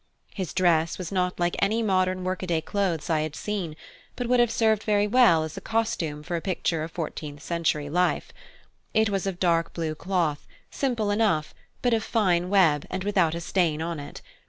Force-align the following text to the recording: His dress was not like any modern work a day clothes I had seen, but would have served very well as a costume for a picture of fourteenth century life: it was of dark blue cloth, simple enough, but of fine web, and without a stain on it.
His 0.33 0.51
dress 0.55 0.97
was 0.97 1.11
not 1.11 1.39
like 1.39 1.55
any 1.59 1.83
modern 1.83 2.23
work 2.23 2.41
a 2.41 2.47
day 2.47 2.59
clothes 2.59 3.07
I 3.07 3.19
had 3.21 3.35
seen, 3.35 3.75
but 4.15 4.25
would 4.25 4.39
have 4.39 4.49
served 4.49 4.81
very 4.81 5.05
well 5.05 5.43
as 5.43 5.55
a 5.57 5.61
costume 5.61 6.23
for 6.23 6.35
a 6.35 6.41
picture 6.41 6.81
of 6.81 6.89
fourteenth 6.89 7.43
century 7.43 7.87
life: 7.87 8.31
it 8.95 9.11
was 9.11 9.27
of 9.27 9.39
dark 9.39 9.73
blue 9.73 9.93
cloth, 9.93 10.47
simple 10.71 11.11
enough, 11.11 11.53
but 11.83 11.93
of 11.93 12.03
fine 12.03 12.49
web, 12.49 12.87
and 12.89 13.03
without 13.03 13.35
a 13.35 13.39
stain 13.41 13.79
on 13.79 13.99
it. 13.99 14.23